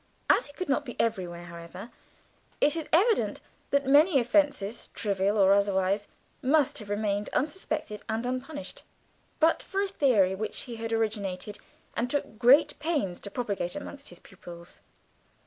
[0.31, 1.91] As he could not be everywhere, however,
[2.59, 6.07] it is evident that many offences, trivial or otherwise,
[6.41, 8.81] must have remained unsuspected and unpunished,
[9.39, 11.59] but for a theory which he had originated
[11.95, 14.79] and took great pains to propagate amongst his pupils.